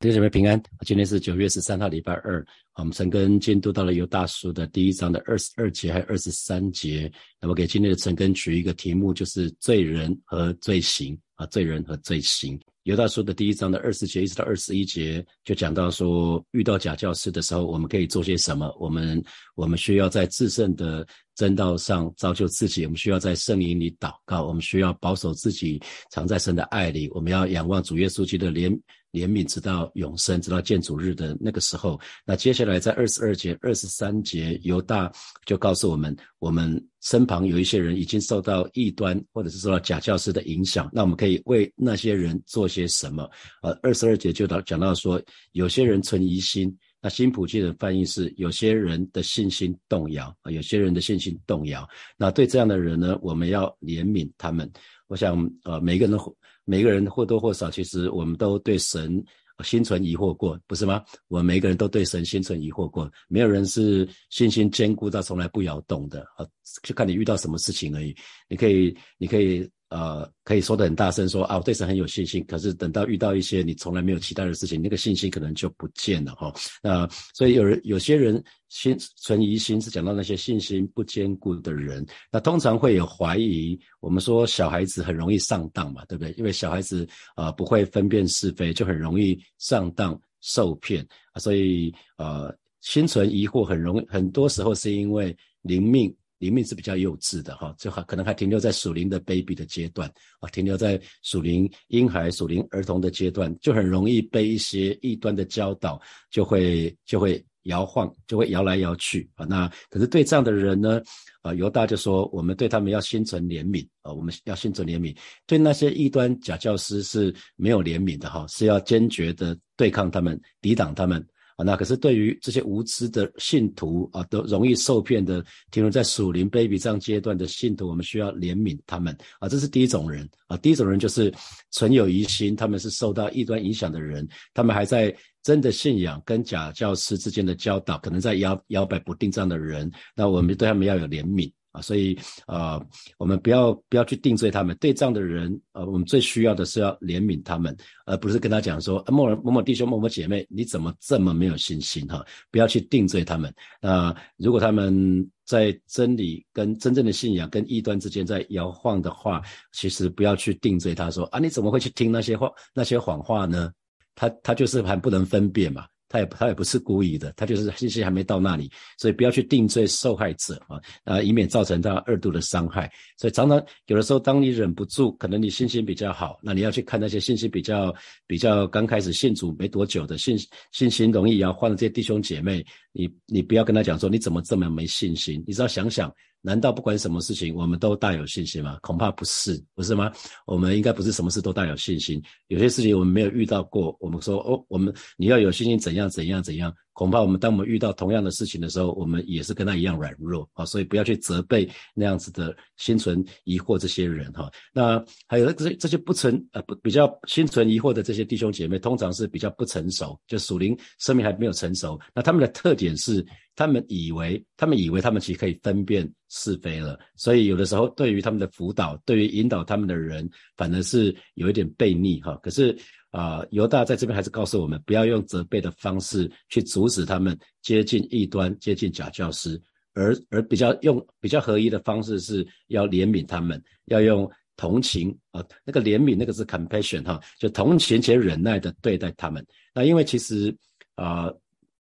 [0.00, 2.42] 弟兄姊妹平安，今天是九月十三号，礼拜二。
[2.76, 7.12] 我们陈根监督到了犹大书的第一章的二十二节，还有二十三节。
[7.38, 12.58] 那么给今天的陈根取一个题目，就是罪人和罪行啊，罪人和罪行。
[12.84, 18.74] 犹大书的第一章的二十节一直到二十一节，就讲到说，遇到假教师的时候，我们可以做些什么？
[18.80, 19.22] 我们
[19.54, 25.78] 我们需要在自胜的真道上造就自己，我们需要在圣灵里祷告，我们需要保守自己
[26.10, 28.74] 藏在神的爱里，我们要仰望主耶稣基督的怜
[29.12, 32.00] 怜悯，直到永生，直到建主日的那个时候。
[32.24, 35.10] 那接下来在二十二节、二十三节，犹大
[35.44, 36.84] 就告诉我们，我们。
[37.02, 43.26] 身旁有一些人已经受到异端或者是受到假教师的影响，那我们可以为那些人做些什么？
[43.62, 45.18] 呃，二十二节就到讲到说，
[45.52, 51.88] 有些人存疑心，那新普记的翻译是有些人的信心动摇啊，有些人的信心动摇。
[52.18, 54.70] 那对这样的人呢，我们要怜悯他们。
[55.06, 56.18] 我想，呃，每个人
[56.64, 59.24] 每个人或多或少，其实我们都对神。
[59.62, 61.04] 心存疑惑过，不是吗？
[61.28, 66.46] 我们每个人都对神心存疑惑过，没有人是信心坚固到从来不摇动的啊，
[66.82, 68.16] 就看你遇到什么事情而已。
[68.48, 69.70] 你可以，你可以。
[69.90, 72.44] 呃，可以说的很大声，说啊，我对神很有信心。
[72.46, 76.54] 可是等到遇到一些你从来没有期待的事情，那个信心可能就不见了哈。
[76.80, 82.06] 那所以有人有些人心存疑心，是讲到那些信心不坚固的人。
[82.30, 83.76] 那通常会有怀疑。
[83.98, 86.32] 我们说小孩子很容易上当嘛，对不对？
[86.38, 91.04] 因为小孩子啊不会分辨是非，就很容易上当受骗。
[91.34, 96.14] 所以呃，心存疑惑很容，很多时候是因为灵命。
[96.40, 100.10] 灵命是比较幼稚的哈，就还可能还停留在属灵的 baby 的阶段
[100.40, 109.44] 啊，停留在属灵婴孩、属灵儿童的阶段，就很容易被一些异端的教导，就会就会摇晃，就会摇来摇去啊。
[109.44, 111.00] 那可是对这样的人呢，
[111.42, 115.14] 啊，犹大就说，我们对他们要心存怜悯啊，我们要心存怜悯，
[115.46, 121.22] 对那些异端假教师是没有怜悯的哈，是要坚决的对抗他们，抵挡他们。
[121.62, 129.48] 那可是对于这些无知的信徒啊，都容易受骗的，停留在属灵 baby 这样阶段的信徒，我们需要怜悯他们啊。
[129.48, 131.32] 这是第一种人啊，第一种人就是
[131.70, 141.50] 存有疑心，他们是受到异端影响的人，他们还在真的信仰跟假教师之间的教导，可能在摇摇摆不定这样的人，那我们对他们要有怜悯。
[141.72, 142.80] 啊，所以啊，
[143.18, 144.76] 我们不要不要去定罪他们。
[144.78, 147.76] 对这样的人，呃，我们最需要的是要怜悯他们，
[148.06, 152.06] 而不是跟他讲说，某某某弟兄、某某姐妹，你怎么这么没有信心？
[152.06, 153.52] 哈，不要去定罪他们。
[153.80, 159.42] 那如果他们在真理跟真正的信仰跟异端之间在摇晃的话，
[159.72, 163.72] 其实不要去定罪他说啊，你怎么会去听那些话、那些谎话呢？
[164.16, 165.86] 他他就是还不能分辨嘛。
[166.10, 172.90] 他也他也不是故意的，他就是信息还没到那里，所以不要去定罪受害者啊啊，以免造成他二度的伤害。
[173.16, 177.94] 所以常常有的时候，当你忍不住，可能你信心比较好，那你要去看那些信心比较
[178.26, 180.36] 比较刚开始信主没多久的信
[180.72, 186.12] 信心容易摇晃的这些弟兄姐妹，你你不要跟他讲说你怎么这么没信心，你只要想想。
[186.42, 188.78] 难道不管什么事情，我们都大有信心吗？
[188.82, 190.10] 恐怕不是，不是吗？
[190.46, 192.22] 我们应该不是什么事都大有信心。
[192.48, 196.74] 有些事情我们没有遇到过，我们说哦，我们你要有信心，怎样怎样怎样。
[197.00, 204.50] 恐怕我们当我们遇到同样的事情的时候，我们也是跟他一样软弱啊，所以不要去责备那样子的心存疑惑这些人哈。
[204.70, 211.98] 那还有这这些不成呃不比较心存疑惑的这些弟兄姐妹，通常是比较不成熟，就属灵生命还没有成熟。
[212.14, 222.38] 那他们的特点是，他们以为他们以为他们其实可以分辨是非了，所以有的时候对于他们的辅导，对于引导他们的人，反而是有一点悖逆哈。
[222.42, 222.76] 可是。
[223.10, 229.60] 啊，犹大在这边还是告诉我们，不要用责备的方式去阻止他们接近异端、接近假教师，
[229.94, 239.44] 而而比较用比较合一的方式，是要怜悯他们，要用同情啊，那个怜悯那个是 compassion 哈，就同情且忍耐的对待他们。
[239.74, 240.56] 那因为其实
[240.94, 241.32] 啊，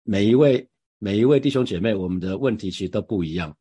[0.04, 0.68] 每一位
[0.98, 3.56] 每一位弟兄姐妹，我们的问题其实都不一样，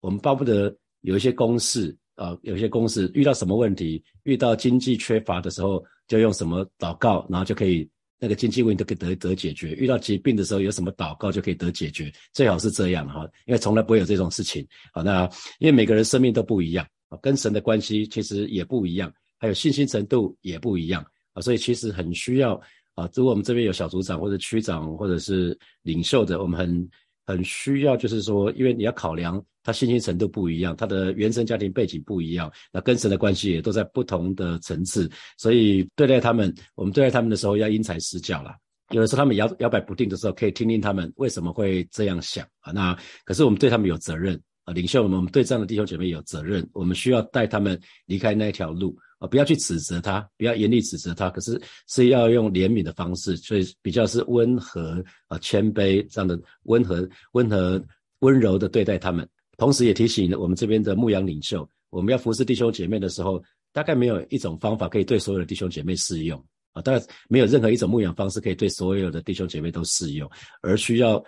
[0.00, 5.84] 我们巴不得有一些公式啊，有些公司遇到什么问题，遇到经济缺乏的时候。
[6.08, 7.90] 就用什么祷告，然后就可以
[8.20, 9.72] 那个经济问题都可以得得解决。
[9.72, 14.64] 遇到疾病的时候，有什么祷告就可以得解决，最好是这样哈，因为从来不会有这种事情。
[14.92, 22.54] 好，那因为每个人生命都不一样啊，跟神的关系其实也不一样，还有信心程度也不一样啊，所以其实很需要
[22.94, 23.10] 啊。
[23.12, 26.88] 如果我们这边有小组长或者区长或者是领袖的，我们很。
[27.26, 38.56] 很需要，就是说，因为你要考量他信心程度不一样，他的原生家庭背景不一样，那跟神的关系也都在不同的层次，所以对待他们，我们对待他们的时候要因材施教啦。
[38.90, 42.70] 有的时候他们摇摇摆不定的时候，可以听听他们为什么会这样想啊。
[42.70, 47.76] 那可是我们对他们有责任啊，领袖们，我们对这样的弟兄姐妹有责任，我们需要带他们
[48.06, 57.82] 离开那条路，啊，不要去指责他，不要严厉指责他，可是是要用怜悯的方式，所以比较是温和啊、谦卑这样的温和、温和、
[58.18, 59.26] 温柔的对待他们。
[59.56, 63.42] 同时也提醒我们这边的牧羊领袖，我们要服侍弟兄姐妹的时候，
[63.72, 66.38] 大概没有一种方法可以对所有的弟兄姐妹适用
[66.72, 70.30] 啊，当然没有任何一种牧养方式可以对所有的弟兄姐妹都适用，
[70.60, 71.24] 而需要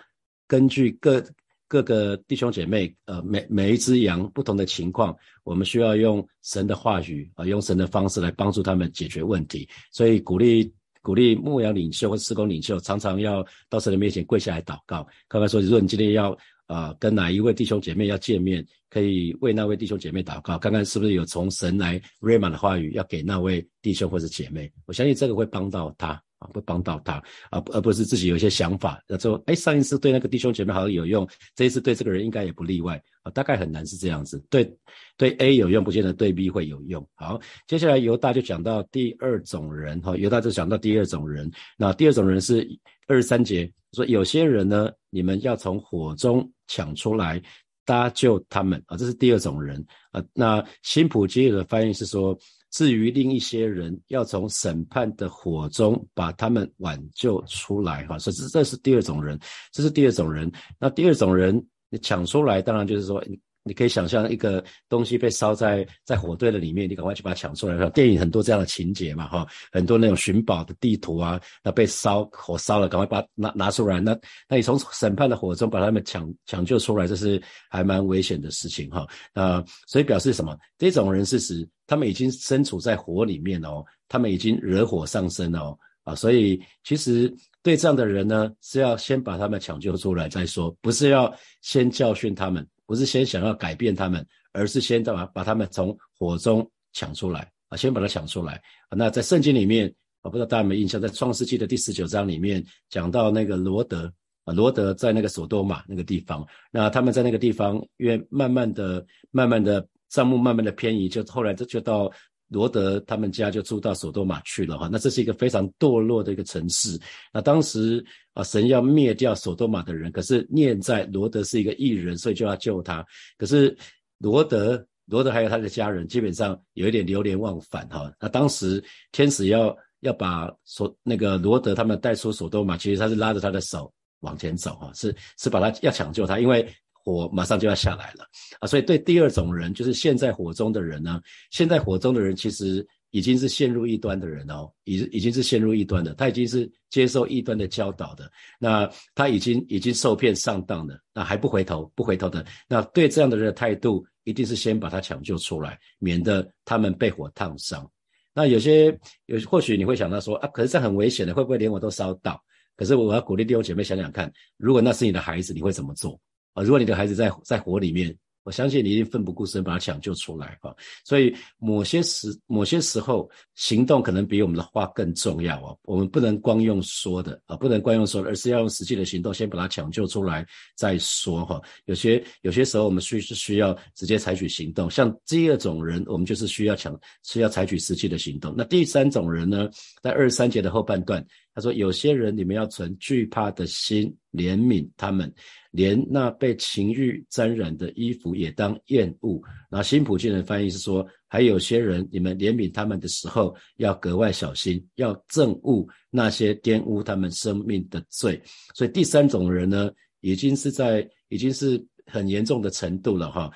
[0.47, 1.23] 根据各。
[1.69, 9.69] 各个弟兄姐妹，呃，每每一只羊不同的情况，我们需要用神的话语啊，用神的方式来帮助他们解决问题。
[9.91, 10.73] 所以鼓励
[11.03, 16.35] 鼓励牧羊领袖或施工领袖，常常要到神的面前跪下来祷告，看看说，如果你今天要
[16.65, 24.71] 啊跟哪一位弟兄姐妹要见面，可以为那位弟兄姐妹祷告，看看是不是有从神来 rama 的话语要给那位弟兄或者姐妹。
[24.87, 26.19] 我相信这个会帮到他。
[26.39, 34.39] 啊，会帮到他啊，而不是自己有一些想法，然后哎，上一次对那个弟兄姐妹好像有用，这一次对这个人应该也不例外啊，大概很难是这样子。
[34.49, 34.73] 对
[35.17, 37.05] 对 A 有用，不见得对 B 会有用。
[37.15, 41.51] 好，接下来犹大就讲到第二种人哈，犹大就讲到第二种人。
[41.77, 42.67] 那第二种人是
[43.07, 47.41] 二十三节说，有些人呢，你们要从火中抢出来
[47.83, 50.23] 搭救他们啊，这是第二种人啊。
[50.33, 52.39] 那新普基的翻译是说。
[52.71, 59.39] 至于另一些人要从审判的火中把他们挽救出来，哈，所以这是第二种人，
[59.71, 60.51] 这是第二种人。
[60.79, 63.23] 那第二种人，你抢出来，当然就是说。
[63.69, 67.87] 你可以想象一个东西被烧在在火堆的里面，你赶快去把它抢出来。
[67.91, 73.99] 电影很多这样的情节嘛，哈，很多那种寻宝的地图啊，那被烧火烧了，赶快把拿拿出来。
[73.99, 74.17] 那
[74.47, 77.39] 那你从审判的火中把他们抢抢救出来，这是
[77.69, 79.07] 还蛮危险的事情，哈。
[79.35, 80.57] 那所以表示什么？
[80.79, 87.31] 这种人是指他们已经身处在火里面哦，他们已经惹火上身哦，啊，所以其实
[87.61, 91.31] 对这样的人呢，是要先把他们抢救出来再说，不是要
[91.61, 92.67] 先教训他们。
[92.89, 97.77] 不是先想要改变他们，而是先把把他们从火中抢出来啊！
[97.77, 98.59] 先把它抢出来。
[98.89, 99.93] 那在圣经里面，
[100.23, 104.11] 我不知道大家有没有印象，在创世纪的第十九章里面讲到那个罗德
[104.43, 112.11] 啊，罗德在那个索多玛那个地方，那他们在那个地方，因为慢慢的、慢慢的账目慢慢的偏移，就后来这就到。
[112.49, 116.99] 罗德他们家就住到索多玛去了哈，那这是一个非常堕落的一个城市。
[117.31, 118.03] 那当时
[118.33, 123.05] 啊，神要灭掉索多玛的人，可是念在罗德是一个异人，所以就要救他。
[123.37, 123.77] 可是
[124.17, 128.11] 罗德，罗德还有他的家人，基本上有一点流连忘返哈。
[128.19, 136.67] 那当时天使要要把索那个罗德他们带出索多玛，其实他是拉着他的手往前走哈，是是把他要抢救他，因为。
[137.03, 138.25] 火马上就要下来了
[138.59, 157.89] 啊，所以对第二种人，就是现在火中的人呢，现在火中的人其实已经是陷入异端的人哦，已已经是陷入异端的，他已经是接受异端的教导的，那他已经已经受骗上当的，那还不回头不回头的，那对这样的人的态度，一定是先把他抢救出来，免得他们被火烫伤。
[158.33, 162.39] 那有些有或许你会想到说啊，可是这很危险的，会不会连我都烧到？
[162.75, 166.17] 可是我要鼓励弟兄姐妹想想看，如果那是你的孩子，你会怎么做？
[166.53, 170.73] 啊，如果你的孩子在在火里面，我相信你一定奋不顾身把他抢救出来啊。
[171.05, 175.77] 所以某些时某些时候，行动可能比我们的话更重要哦。
[175.83, 180.43] 我们不能光用说的啊，不能光用说的，而是要用实际的行动，先把他抢救出来
[180.75, 181.61] 再说哈。
[181.85, 184.89] 有些有些时候，我们需是需要直接采取行动。
[184.89, 188.55] 像第二种人，我们就是需要抢，需要采取实际的行动。
[188.57, 189.69] 那第三种人呢，
[190.01, 191.23] 在二十三节的后半段。
[191.59, 195.31] 他说：“有些人，你们要存惧怕的心，怜悯他们，
[195.71, 208.41] 连那被情欲沾染的衣服也当厌恶。”然后新普京的翻译是说：“还有些人，你们怜悯他们的时候，要格外小心，要憎恶那些玷污他们生命的罪。”
[208.73, 213.51] 所以第三种人呢，已经是在已经是很严重的程度了，哈。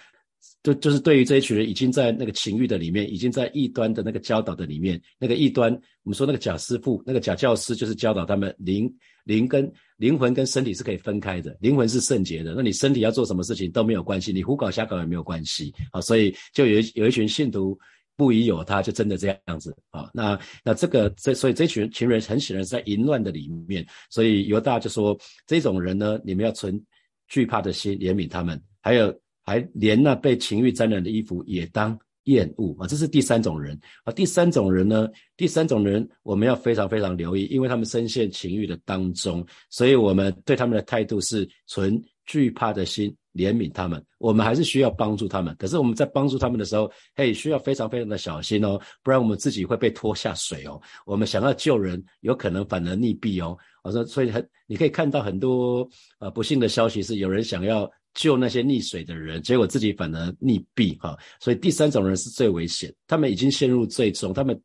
[0.64, 8.90] 就就是对于这一群人，已经在那个情欲的里面，已经在异端的那个教导的里面，那个异端，我们说那个假师傅，那个假教师，就是教导他们灵
[9.26, 17.78] 灵跟灵魂跟身体是可以分开的，灵魂是圣洁的，那你身体要做什么事情都没有关系，你胡搞瞎搞也没有关系啊，所以就有一有一群信徒
[18.16, 26.82] 不疑有他，就真的这样子啊，那那这个这所以这群群人很显然是在淫乱的里面，所以犹大就说这种人呢，你们要存
[27.28, 29.14] 惧怕的心，怜悯他们，还有。
[29.44, 32.88] 还连那被情欲沾染的衣服也当厌恶啊！
[32.88, 34.14] 这是第三种人啊。
[34.14, 35.10] 第三种人呢？
[35.36, 44.02] 第三种人我们要非常非常留意，因为他们深陷情欲的当中，所以我们对他们的态度是存惧怕的心，怜悯他们。
[44.20, 50.82] 我们还是需要帮助他们，可是我们在帮助他们的时候，嘿，需要非常非常的小心哦，不然我们自己会被拖下水哦。
[51.06, 53.58] 我们想要救人，有可能反而溺毙哦。
[53.84, 55.86] 我说，所以很你可以看到很多
[56.20, 57.92] 呃不幸的消息，是有人想要。
[58.14, 61.18] 救那些溺水的人，结果自己反而溺毙哈。
[61.40, 64.60] 所以第三种人是最危险，他们已经陷入最终，他们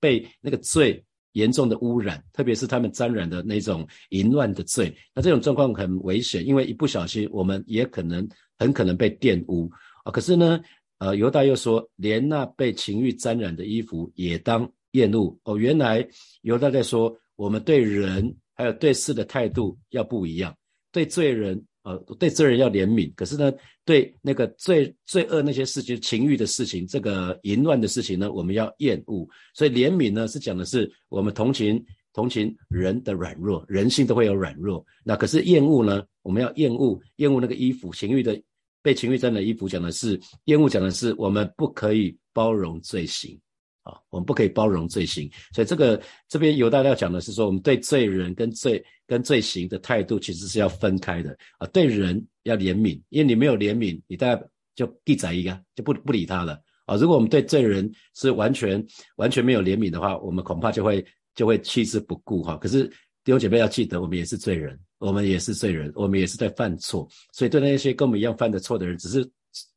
[0.00, 4.92] 被那个最严重的污染，特别是他们沾染的那种淫乱的罪。
[5.14, 8.28] 那这种状况很危险，因为一不小心，我们也可能
[8.58, 9.70] 很可能被玷污
[10.04, 10.10] 啊。
[10.10, 10.60] 可是呢，
[10.98, 15.56] 呃，犹大又说，连那被情欲沾染的衣服也当厌恶哦。
[15.56, 16.04] 原来
[16.42, 20.52] 犹大在说，我们对人还有对事的态度要不一样，
[20.90, 21.64] 对罪人。
[21.82, 23.50] 呃，对罪人要怜悯，可是呢，
[23.86, 29.26] 对那个罪罪恶那些事情、情欲的事情、这个淫乱的事情呢，我们要厌恶。
[29.54, 31.82] 所以怜悯呢，是讲的是我们同情
[32.12, 34.84] 同情人的软弱，人性都会有软弱。
[35.02, 38.38] 那可是厌恶呢，我们要厌恶厌恶那个衣服，情欲的
[38.82, 43.40] 被情欲沾的衣服，讲的是厌恶，讲的是我们不可以包容罪行。
[43.82, 51.66] 啊，我们不可以包容罪行，所以这个这边犹大要讲的是说，我们对罪人跟罪跟罪行的态度其实是要分开的啊。
[51.68, 54.42] 对人要怜悯，因为你没有怜悯，你大概
[54.74, 56.96] 就闭仔一个，就不不理他了啊。
[56.96, 58.84] 如果我们对罪人是完全
[59.16, 62.58] 完全没有怜悯的话，我们恐怕就会就会弃之不顾哈。
[62.58, 62.84] 可是
[63.24, 69.24] 弟兄姐妹要记得，我们也是罪人，我们也是罪人，我们也是在犯错，所以对那些跟我们一样犯的错的人，只是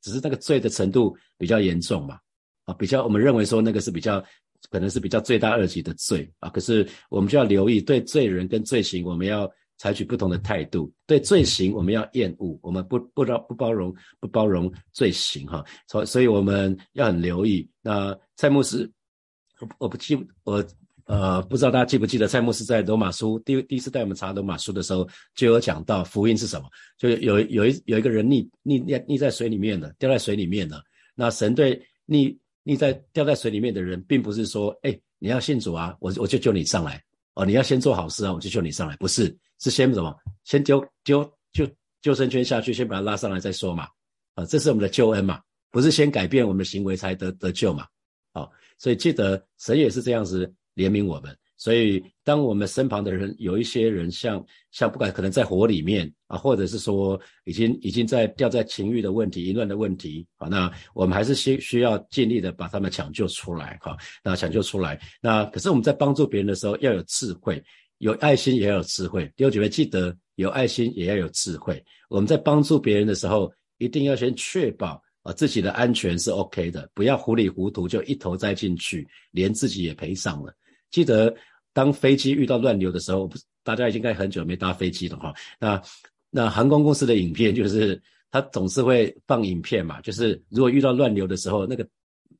[0.01, 2.19] 只是那个罪的程度比较严重嘛。
[2.65, 4.23] 啊，比较我们认为说那个是比较
[4.69, 10.89] 可能是比较罪大恶极的罪啊，可是我们就要留意对罪人跟罪行，我们要采取不同的态度。
[11.05, 15.61] 对罪行我们要厌恶，我们不不包不包容不包容罪行哈。
[15.89, 17.69] 所所以我们要很留意。
[17.81, 18.89] 那蔡牧师，
[19.59, 20.63] 我我不记我
[21.05, 25.05] 呃不知道大家记不记得蔡牧师在罗马书第第一次带我们查罗马书的时候，
[25.35, 30.81] 就有讲到福音是什么，就有有一有一个人溺溺溺溺在水里面的，掉在水里面的，
[31.15, 32.33] 那神对溺。
[32.63, 37.03] 溺在掉在水里面的人，并不是说，哎，你要信主啊，我我就救你上来。
[37.35, 41.67] 哦，你要先做好事啊，我就救你上来，不是，是先什么，先丢丢救
[41.99, 43.87] 救生圈下去，先把他拉上来再说嘛，
[44.35, 45.41] 啊，这是我们的救恩嘛，
[45.71, 47.87] 不是先改变我们的行为才得得救嘛，
[48.33, 51.35] 哦，所以记得神也是这样子怜悯我们。
[51.55, 63.95] 所以，当我们身旁的人有一些人像像不管可能在火里面啊，或者是说已经已经在掉在情欲的问题、淫乱的问题啊，那我们还是需需要尽力的把他们抢救出来哈。
[64.23, 67.63] 那抢救出来，那可是我们在帮助别人的时候要有智慧，
[67.99, 69.25] 有爱心也要有智慧。
[69.37, 71.81] 弟兄姐妹记得，有爱心也要有智慧。
[72.09, 80.53] 我们在帮助别人的时候，一定要先确保啊自己的安全是 OK 的，不要糊里糊涂就一头栽进去，连自己也赔上了。
[80.93, 81.35] 记得。
[81.75, 83.27] 当飞机遇到乱流的时候，
[83.63, 85.33] 大家应该很久没搭飞机了哈。
[85.59, 85.81] 那
[86.29, 91.83] 那航空公司的影片就是，它总是会放影片嘛，就是如果遇到乱流的时候，那个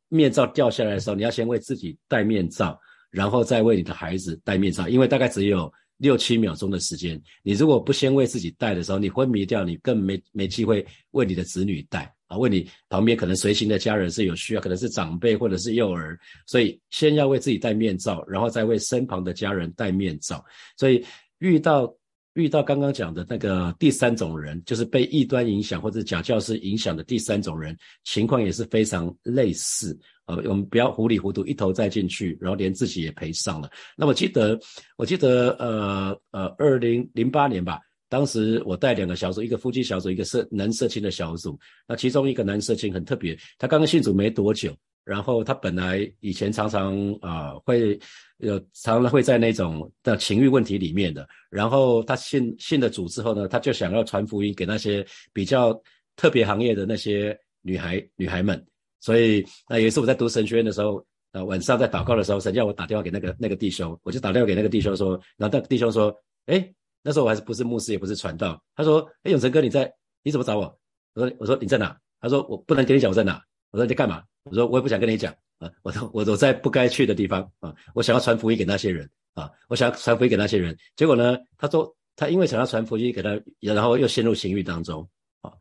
[0.07, 2.79] 面罩掉下来的时候，你要先为自己戴面罩，
[3.09, 7.19] 然后再为你的孩子戴面罩，因为大概只有六七秒钟的时间。
[7.41, 12.13] 你如果不先为自己戴的时候，你昏迷掉，你更没没机会为你的子女戴。
[12.37, 20.43] 问你旁边可能随行的家人是有需要，可能是长辈或者是幼儿，所以先要为自己戴面罩，然后再为身旁的家人戴面罩。
[20.77, 21.03] 所以
[21.39, 21.93] 遇到
[22.33, 29.97] 遇到刚刚讲的那个第三种人，就是被异端影响或者假教师影响的第三种人，情况也是非常类似。
[30.25, 33.69] 呃，我们不要糊里糊涂一头栽进去，然后连自己也赔上了。
[33.97, 34.57] 那我记得
[34.97, 37.79] 我记得呃呃，二零零八年吧。
[38.13, 41.59] 当时我带两个小组，一个夫妻小组，一个社男社青的小组。
[41.87, 44.71] 那其中一个男社青很特别，他刚刚信主没多久，
[45.03, 47.99] 然后他本来以前常常啊会
[48.37, 51.27] 有常常会在那种的情欲问题里面的。
[51.49, 55.03] 然后他信信了主之后呢，他就想要传福音给那些
[55.33, 55.73] 比较
[56.15, 58.63] 特别行业的那些女孩女孩们。
[58.99, 66.15] 所以那有一次我在读神学院的时候，呃晚上在祷告的时候，神叫我打电话给那个那个弟兄，我就打电话给那个弟兄说，然后那个弟兄说，
[66.45, 66.71] 哎。
[67.03, 68.63] 那时候我还是不是牧师，也不是传道。
[68.75, 69.91] 他说：“哎，永成哥，你在？
[70.23, 70.79] 你怎么找我？”
[71.13, 77.75] 我说：“我说你在哪？”他说：“我不能跟你讲我在哪。”我说：“你在干嘛？”我说：“我也不想跟你讲啊。”我说：“我我在不该去的地方啊。
[77.93, 79.51] 我想要传福音给那些人啊。
[79.67, 80.77] 我想要传福音给那些人。
[80.95, 85.05] 结果呢，他说他因为想要传福音给他，然后又陷入情欲当中
[85.41, 85.51] 啊。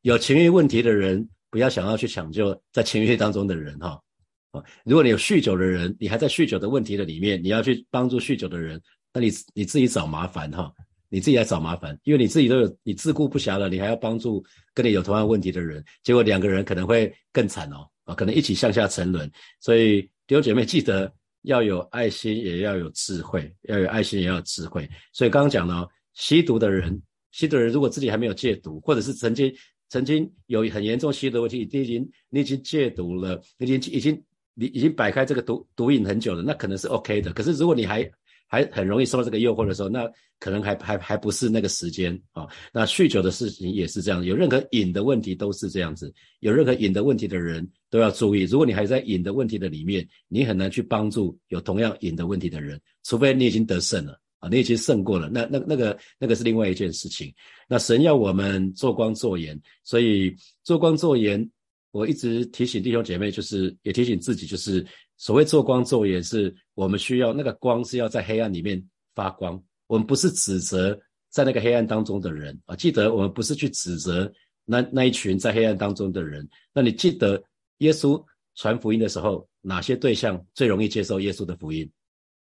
[0.00, 4.00] 有情欲问题的人，不要想要去抢救在情欲当中的人哈
[4.52, 4.64] 啊。
[4.86, 8.80] 如果你有酗酒的人，你还在酗酒的问题的里面，你要去帮助酗酒的人。”
[9.14, 10.70] 那你你自己找麻烦哈，
[11.08, 14.44] 你自己来找麻烦，因为你自己都有你自顾不暇了，你还要帮助
[14.74, 19.30] 跟你有同样问题的人，结果两个人可能会更惨哦啊，可能一起向下沉沦。
[19.60, 21.10] 所以弟兄姐妹记得
[21.42, 24.90] 要有爱心，也要有智慧，要有爱心也要有智慧。
[25.12, 29.54] 所以刚刚讲了，吸毒的人，吸毒的人如果自己还没有戒毒，或者是曾经
[29.88, 34.20] 曾经有很严重吸毒问题，你已经你已经戒毒了，已经已经
[34.54, 37.32] 你已经摆开这个毒毒瘾很久了，那可能是 OK 的。
[37.32, 38.10] 可是如果你还
[38.46, 42.46] 还很容易受到这个诱惑的时候，那可能还还还不是那个时间啊。
[42.72, 48.42] 那酗酒的事情也是这样，有任何瘾的问题都是这样子，有任何瘾的问题的人都要注意。
[48.42, 57.32] 如果你还在瘾的问题的里面，你很难去帮助有同样瘾的问题的人，除非你已经得胜了啊，你已经胜过了，那那那个那个是另外一件事情。
[57.68, 61.50] 那神要我们做光做盐，所以做光做盐。
[61.92, 64.84] 我一直提醒弟兄姐妹，就是也提醒自己，就是
[65.16, 68.82] 所谓做光做盐，是我们需要那个光是要在黑暗里面
[69.14, 69.62] 发光。
[69.86, 70.98] 我们不是指责
[71.30, 74.30] 在那个黑暗当中的人啊，记得我们不是去指责
[74.64, 76.48] 那那一群在黑暗当中的人。
[76.72, 77.42] 那你记得
[77.78, 78.22] 耶稣
[78.54, 81.88] 传福音的时候，哪些对象最容易接受耶稣的福音？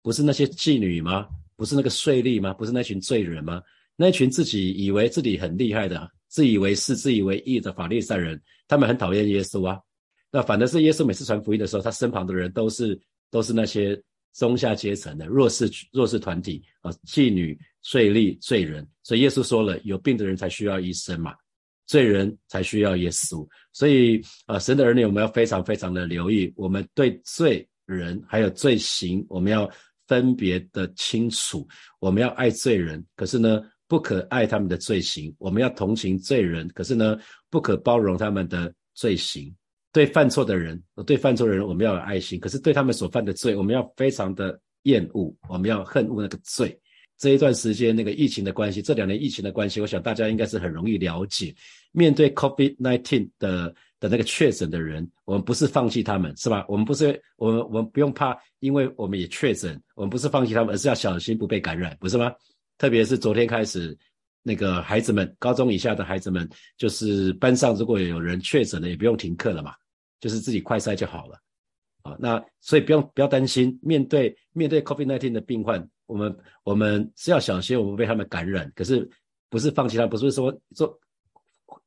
[0.02, 1.28] 不是那些妓女吗？
[1.56, 2.54] 不是那个税吏吗？
[2.54, 3.62] 不是那群罪人吗？
[3.96, 6.10] 那群自己以为自己很厉害的。
[6.28, 9.80] 自以为是、自以为义的法利赛人，他们很讨厌耶稣啊。
[10.34, 13.00] 那反而是耶稣每次传福音的时候，他身旁的人都是
[13.30, 14.02] 都是那些
[14.34, 18.84] 中下阶层的弱势弱势团体啊，妓女、税吏、罪人。
[19.04, 21.36] 所以耶稣说了，有病的人才需要医生嘛，
[21.86, 23.48] 罪人才需要耶稣。
[23.74, 29.70] 所以啊，神的儿女，我们要非常非常的留意，我们对罪人还有罪行，我们要
[30.08, 31.68] 分别的清楚。
[32.00, 33.62] 我们要爱罪人，可是呢？
[33.86, 37.16] 不可爱他们的罪行，我们要同情罪人，可是呢，
[37.52, 39.54] 不可包容他们的罪行。
[39.94, 46.78] 对犯错的人，对犯错的人，我们要有爱心；可是对他们所犯的罪，我们要非常的厌恶，我们要恨恶那个罪。
[47.16, 51.56] 这一段时间，那个疫情的关系，这两年疫情的关系，我想大家应该是很容易了解。
[51.92, 56.66] 面对 COVID-19 的的那个确诊的人，我们不是放弃他们，是吧？
[56.68, 62.34] 我们不是，我们我们不用怕，因为我们也确诊，我们不是放弃他们，而是要小心不被感染，不是吗？
[62.80, 63.96] 特别是昨天开始，
[64.42, 69.74] 那个孩子们，高中以下的孩子们，就是班上如果有人确诊了，也不用停课了嘛，
[70.24, 71.38] 就是自己快筛就好了，
[72.04, 79.06] 啊，那所以不用不要担心，面对面对 COVID-19 的病患，我们我们是要小心，我们被他们感染，可是
[79.50, 80.98] 不是放弃他，不是说做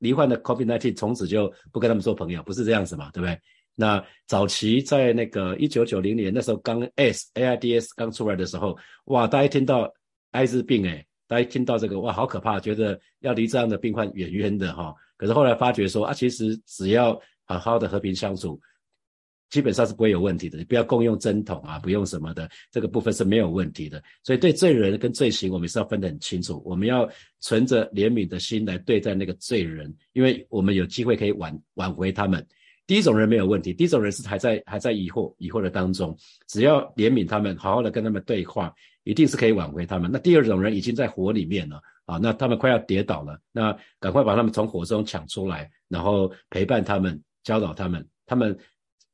[0.01, 3.41] 罹患的 COVID-19 从此就不跟他们做朋友，不是这样子嘛，对不对？
[3.75, 8.77] 那早期在那个一九九零年那时候刚 S AIDS 刚出来的时候，
[9.07, 9.91] 哇，大家听到。
[10.33, 14.95] 艾滋病，哎，大家听到这个哇，好可怕，觉得要离这样的病患远远的哈。
[15.17, 18.61] 可是后来发觉说啊，其实只要好好的和平相处，
[19.51, 20.59] 基本上是不会有问题的。
[20.59, 24.03] 你不要共用针筒啊，不用什么的，这个部分是没有问题的。
[24.23, 26.63] 所以对罪人跟罪行，我们是要分得很清楚。
[26.65, 27.09] 我们要
[27.41, 32.47] 存着怜悯的心来对待那个罪人，因为我们有机会可以挽挽回他们。
[32.87, 36.17] 第一种人没有问题，第一种人是还在还在疑惑疑惑的当中，
[36.49, 38.75] 只要怜悯他们，好好的跟他们对话。
[39.07, 40.11] 一定是可以挽回他们。
[40.13, 48.07] 那第二种人已经在火里面了啊，那他们快要跌倒了，那赶快把他们从火中抢出来，然后陪伴他们，教导他们。
[48.27, 48.55] 他们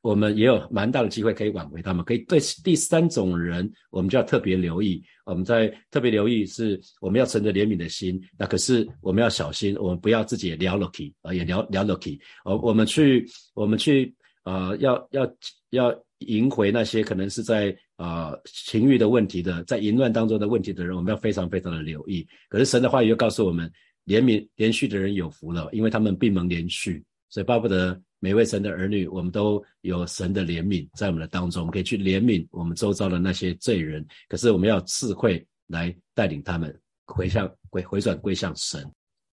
[0.01, 2.05] 我们也有蛮大的机会可以挽回他们。
[2.05, 5.01] 可以对第三种人，我们就要特别留意。
[5.25, 8.21] 我们在特别留意是，我们要存着怜悯的心。
[8.39, 12.19] 那可是我们要小心，我们不要自己也聊 lucky 啊，也聊聊 lucky。
[12.45, 15.33] 我，我们去我们去啊，要要
[15.71, 16.05] 要。
[16.29, 22.25] 赢回那些可能是在啊情欲的问题的，在淫乱当中的问题的人，我们要非常非常的留意。
[22.49, 23.69] 可是神的话语又告诉我们，
[24.07, 27.03] 怜悯连续的人有福了，因为他们闭门连续。
[27.29, 34.07] 所以巴不得每位神的儿女，我们都有神的怜悯在我们的当中，我们可以去怜悯我们周遭的那些罪人。
[34.29, 36.73] 可是我们要智慧来带领他们
[37.05, 38.89] 回向回回转归向神。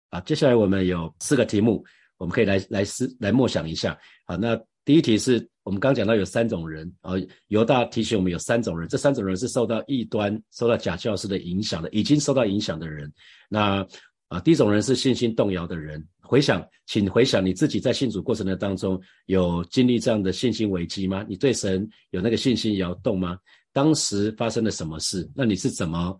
[0.09, 1.85] 啊，接下来我们有四个题目，
[2.17, 3.95] 我们可以来来思来默想一下。
[4.25, 4.59] 好，那。
[4.85, 7.11] 第一题是我们刚讲到有三种人，啊，
[7.49, 13.11] 犹大提醒我们有三种人，这三种人是受到异端、受到假教师的影响的，已经受到影响的人。
[13.49, 13.85] 那
[14.29, 16.03] 啊，第一种人是信心动摇的人。
[16.29, 21.25] 回想，请回想你自己在信主过程的当中，有经历这样的信心危机吗？
[21.27, 23.35] 你对神有那个信心摇动吗？
[23.73, 25.27] 当时发生了什么事？
[25.35, 26.15] 那你是怎么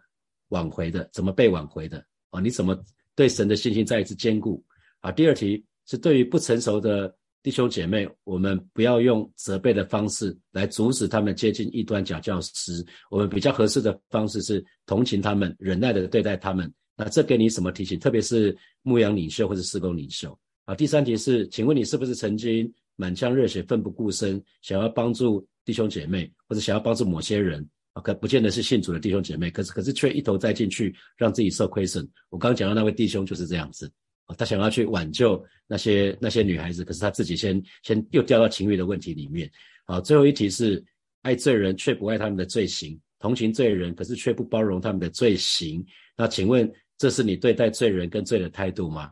[0.48, 1.08] 挽回的？
[1.14, 2.04] 怎么被挽回的？
[2.32, 2.76] 啊，你怎么
[3.16, 4.66] 对神的信心再一次坚固？
[5.02, 7.16] 啊，第二题是对于不成熟的。
[7.42, 12.86] 弟兄姐妹，我们不要用责备的方式来阻止他们接近异端假教师。
[13.10, 16.70] 我们比较合适的方式是同情他们，忍耐的对待他们。
[17.02, 17.98] 那这给你什么提醒？
[17.98, 20.76] 特别是牧羊领袖或者施工领袖啊。
[20.76, 28.02] 第三题是，请问你是不是曾经满腔热血、奋不顾身，想要帮助弟兄姐妹，或者想要帮助某些人啊？
[28.02, 32.06] 可不见得是信主的弟兄姐妹，可是可是却一头栽进去，让自己受亏损。
[32.30, 33.90] 我刚刚讲到那位弟兄就是这样子。
[34.38, 39.50] 他想要去挽救那些那些女孩子，可是他自己先先又掉到情欲的问题里面。
[39.86, 40.84] 好，最后一题是
[41.24, 45.84] 爱罪人却不爱他们的罪行，同情罪人，可是却不包容他们的罪行。
[46.16, 49.12] 那请问这是你对待罪人跟罪的态度吗？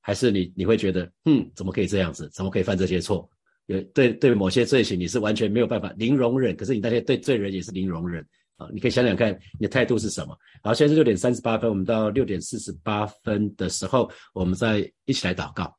[0.00, 2.28] 还是你你会觉得，嗯，怎么可以这样子？
[2.30, 3.30] 怎么可以犯这些错？
[3.66, 8.26] 有对对某些罪行你是完全没有办法零容忍，可是你那些对罪人也是零容忍。
[8.56, 10.36] 啊，你可以想想看，你的态度是什么？
[10.64, 15.76] 好，现在是六点三十八分，我们到六点四十八分的时候，我们再一起来祷告。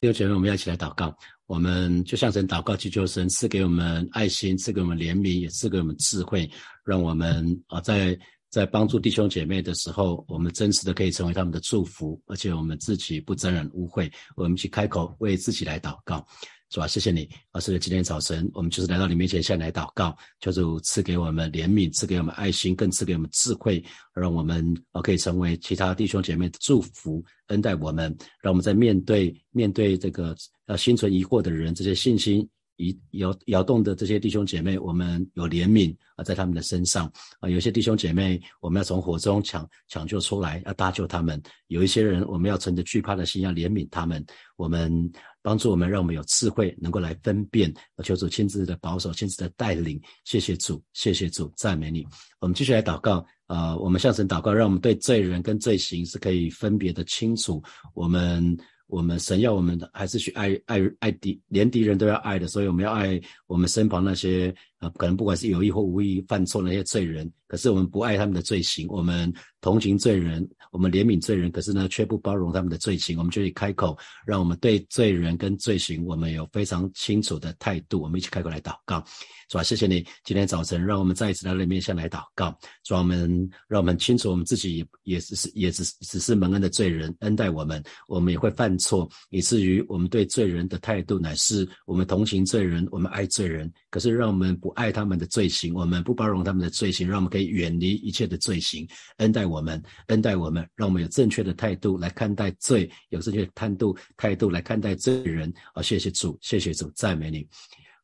[0.00, 1.16] 弟兄姐妹，我们要一起来祷告。
[1.46, 6.50] 我们就向神祷告，祈求神赐给我们爱心，赐给我们怜悯，也赐给我们智慧，
[6.84, 8.18] 让我们啊，在
[8.54, 14.08] 在帮助弟兄姐妹的时候，我们真实的可以成为他们的祝福，而且我们自己不沾染污秽。
[14.36, 16.24] 我们去开口为自己来祷告。
[16.70, 16.86] 是吧？
[16.86, 30.34] 谢谢你，啊，是今天早晨，我们就是来到你面前，向来祷告，求主赐给我们怜悯，赐给我们爱心，更赐给我们智慧，让我们啊可以成为其他弟兄姐妹的祝福，恩待我们，让我们在面对面对这个
[30.66, 32.48] 呃心存疑惑的人，这些信心。
[32.76, 37.10] 摇摇摇动的这些弟兄姐妹，我们有怜悯啊，在他们的身上
[37.40, 44.24] 啊，有些弟兄姐妹，我们要从火中抢抢救出来，要搭救他们；有一些人，我们要存着惧怕的心，要怜悯他们。
[44.56, 47.72] 我们帮助我们，让我们有智慧，能够来分辨。
[48.02, 50.00] 求主亲自的保守，亲自的带领。
[50.24, 52.04] 谢谢主，谢谢主，赞美你。
[52.40, 57.62] 我们继续来祷告啊，我们向神祷告，让我们对罪人跟罪行是可以分别的清楚。
[57.94, 58.56] 我们。
[58.86, 64.54] 我们神要我们的还是去爱爱爱敌，连敌人都要爱的，所以我们要爱我们身旁那些
[64.90, 79.04] 可能不管是有意或无意犯错那些罪人，可是我们不爱他们的罪行，我们同情罪人，我们怜悯罪人，可是呢却不包容他们的罪行，我们就去开口，让我们对罪人跟罪行，我们有非常清楚的态度，我们一起开口来祷告。
[79.48, 82.56] 主啊，谢谢你今天早晨让我们再一次来到面前来祷告。
[82.82, 93.70] 主啊，我们让我们清楚我们自己也也只是也只只是蒙恩的罪人，恩待我们，我们也会犯错，以至于我们对罪人的态度乃是我们同情罪人，我们爱罪人。
[93.94, 98.84] 可是让我们不爱他们的罪行，我们不包容他们的罪行，让我们可以远离一切的罪行，
[99.18, 105.54] 恩待我们，恩待我们，让我们有正确的态度来看待罪，有正确的态度态度来看待罪人。
[105.74, 107.46] 啊，谢谢主，谢谢主，赞美你。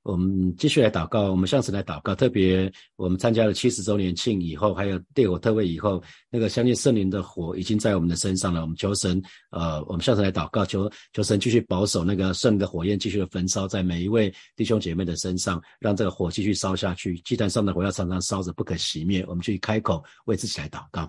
[0.02, 2.14] 我们继续来祷告，我们向神来祷告。
[2.14, 8.62] 特别我们参加了七十周年庆以后，还有烈火特会以后，那个相信圣灵的火已经在我们的身上了。
[8.62, 17.18] 我们求神，呃，我们向神来祷告，求求神继续保守那个圣的火焰，继续的焚烧在每一位弟兄姐妹的身上，让这个火继续烧下去。
[17.20, 19.22] 祭坛上的火要常常烧着，不可熄灭。
[19.28, 21.08] 我们去开口为自己来祷告。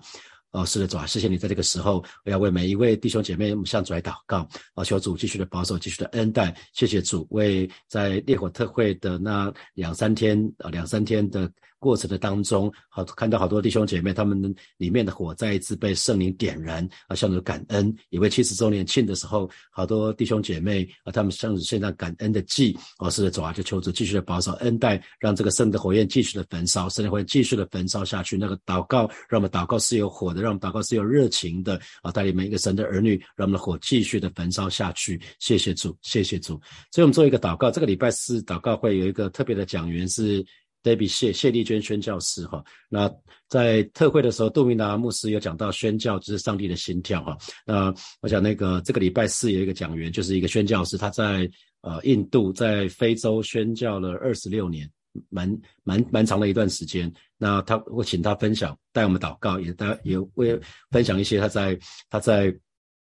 [0.52, 11.50] 哦，是的，主啊，谢谢你在这个时候，我要为每一位弟兄姐妹向主来祷告，啊，求主继续的保守，继续的恩待，谢谢主为在烈火特会的那两三天啊，两三天的。
[11.82, 17.92] 过程的当中，好看到好多弟兄姐妹，他们里面的火再一次被圣灵点燃啊，向主感恩。
[18.10, 22.78] 也为七十周年庆的时候，好多弟兄姐妹啊，他们向主献上感恩的祭。
[22.98, 28.38] 哦，是的，主啊，就求主继续的保守恩待，让这个圣的火焰继续的焚烧，圣的火焰继续的焚烧下去。
[28.38, 35.20] 那个祷告，让我们祷告是有火的，让我们祷告是有热情的啊，带领每一个神的儿女，让我们的火继续的焚烧下去。
[35.40, 36.60] 谢谢主，谢谢主。
[36.92, 40.44] 所以我们做一个祷告，这个礼拜四祷告会有一个特别的讲员是。
[40.82, 43.08] Debbie 谢谢丽娟宣教师哈，那
[43.48, 47.38] 在特会的时候，杜明达牧师有讲到宣教就是上帝的心跳哈。
[47.64, 51.48] 那我想那个这个礼拜四有一个讲员，就是一个宣教师，他在
[51.82, 54.90] 呃印度在非洲宣教了二十六年，
[55.28, 55.48] 蛮
[55.84, 57.12] 蛮蛮长的一段时间。
[57.38, 60.58] 那他我请他分享，带我们祷告，也带也为
[60.90, 61.78] 分享一些他在
[62.10, 62.52] 他在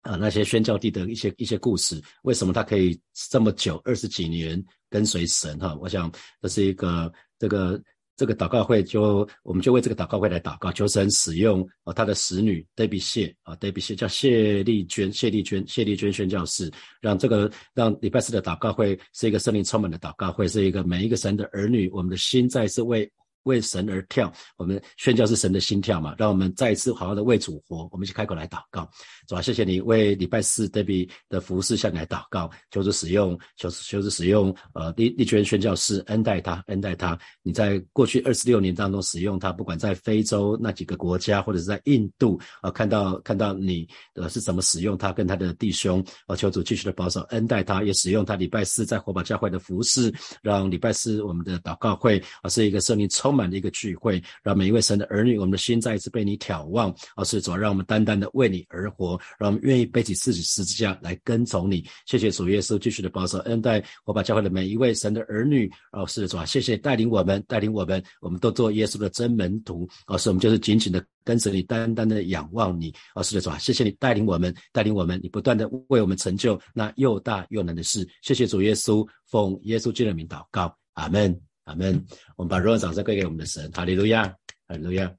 [0.01, 2.01] 啊那些宣教地的一些一些故事。
[2.23, 5.77] 为什么他可以这么久二十几年跟随神哈？
[5.79, 7.13] 我想这是一个。
[7.39, 7.81] 这个
[8.15, 16.69] 这个祷告会就我们就为这个祷告会来祷告，求神使用啊他的使女 Debbie 谢啊 Debbie 谢叫谢丽娟谢丽娟谢丽娟宣教士，
[17.01, 23.09] 让这个让礼拜四的祷告会是一个圣灵充满的祷告会，是一个每一个神的儿女，我们的心在是为。
[23.43, 26.15] 为神而跳，我们宣教是神的心跳嘛？
[26.17, 27.87] 让我们再一次好好的为主活。
[27.91, 28.89] 我们一起开口来祷告，
[29.27, 37.17] 主啊，谢谢你为礼拜四 Debbie 的服饰向你来祷告，求主使用，求求主使用，呃，立立捐宣教士恩待他，恩待他。
[37.41, 53.28] 你在过去二十六年当中使用他，不管在非洲那几个国家，或者是在印度啊，看到看到你呃是怎么使用他跟他的弟兄啊，求主继续的保守恩待他，也使用他礼拜四在火把教会的服饰，让礼拜四我们的祷告会啊是一个圣灵充。
[53.29, 61.87] 充满的一个聚会，让每一位神的儿女，我们的心再一次被你眺望，而是主，让我们单单的为你而活，让我们愿意背起自己十字架来跟从你。
[62.07, 78.09] 谢谢主耶稣继续的保守恩待，我把教会的每一位神的儿女，哦，是主啊，谢谢带领我们，带领我们，我们都做耶稣的真门徒，哦，是我们就是紧紧的跟着你，单单的仰望你，哦，是的主啊，谢谢你带领我们，带领我们，你不断的为我们成就那又大又难的事。
[78.23, 81.48] 谢谢主耶稣，奉耶稣基督的名祷告，阿门。
[81.69, 82.03] 阿门。
[82.35, 84.23] 我们把荣耀掌声归给我们的神，哈利路亚，
[84.67, 85.11] 哈利路亚。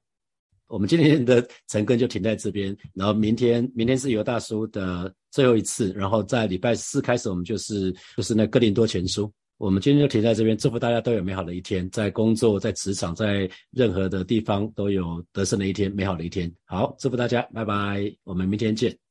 [0.67, 9.31] 我们今天的晨更就停在这边，然后明天，明天是尤大叔的最后一次，然后在礼拜四开始，我们就是就是那哥林多前书。
[9.57, 16.51] 我们今天就停在这边，祝福大家都有美好的一天，在工作、在职场、在任何的地方都有得胜的一天，美好的一天。
[16.63, 19.10] 好，祝福大家，拜拜，我们明天见。